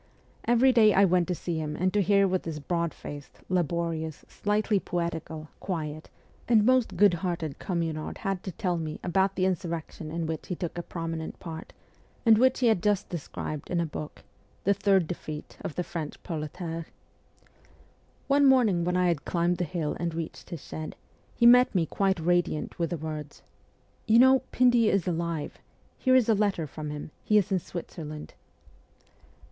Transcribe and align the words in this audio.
Every 0.45 0.71
day 0.73 0.95
I 0.95 1.05
went 1.05 1.27
to 1.27 1.35
see 1.35 1.59
him 1.59 1.75
and 1.75 1.93
to 1.93 2.01
hear 2.01 2.27
what 2.27 2.41
this 2.41 2.57
broad 2.57 2.91
faced, 2.91 3.41
laborious, 3.49 4.25
slightly 4.27 4.79
poetical, 4.79 5.49
quiet, 5.59 6.09
and 6.47 6.65
most 6.65 6.95
good 6.97 7.13
hearted 7.13 7.59
Communard 7.59 8.17
had 8.17 8.41
to 8.45 8.51
tell 8.51 8.77
me 8.77 8.99
about 9.03 9.35
the 9.35 9.45
insurrection 9.45 10.09
in 10.09 10.25
which 10.25 10.47
he 10.47 10.55
took 10.55 10.75
a 10.75 10.81
prominent 10.81 11.39
part, 11.39 11.71
and 12.25 12.39
which 12.39 12.61
he 12.61 12.65
had 12.65 12.81
just 12.81 13.09
described 13.09 13.69
in 13.69 13.79
a 13.79 13.85
book,' 13.85 14.23
The 14.63 14.73
Third 14.73 15.05
Defeat 15.07 15.59
of 15.63 15.75
the 15.75 15.83
French 15.83 16.23
Proletariate.' 16.23 16.87
One 18.25 18.47
morning 18.47 18.83
when 18.83 18.97
I 18.97 19.07
had 19.07 19.23
climbed 19.23 19.57
the 19.59 19.65
hill 19.65 19.95
and 19.99 20.15
reached 20.15 20.49
his 20.49 20.65
shed, 20.65 20.95
he 21.35 21.45
met 21.45 21.75
me 21.75 21.85
quite 21.85 22.19
radiant 22.19 22.79
with 22.79 22.89
the 22.89 22.97
words:' 22.97 23.43
You 24.07 24.17
know, 24.17 24.41
Pindy 24.51 24.89
is 24.89 25.07
alive! 25.07 25.59
Here 25.99 26.15
is 26.15 26.27
a 26.27 26.33
letter 26.33 26.65
from 26.65 26.89
him; 26.89 27.11
he 27.23 27.37
is 27.37 27.51
in 27.51 27.59
Switzerland.' 27.59 28.33